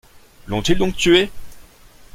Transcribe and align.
L’ont-ils 0.47 0.79
donc 0.79 0.95
tué? 0.97 1.29